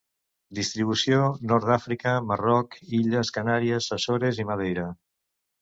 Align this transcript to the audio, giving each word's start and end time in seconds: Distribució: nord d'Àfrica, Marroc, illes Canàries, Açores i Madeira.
Distribució: 0.59 1.19
nord 1.51 1.67
d'Àfrica, 1.71 2.15
Marroc, 2.31 2.75
illes 3.01 3.33
Canàries, 3.39 3.91
Açores 3.99 4.45
i 4.47 4.51
Madeira. 4.53 4.91